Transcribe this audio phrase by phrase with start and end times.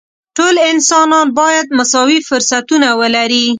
[0.37, 3.45] ټول انسانان باید مساوي فرصتونه ولري.